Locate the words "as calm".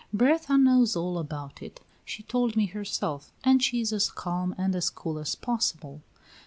3.93-4.55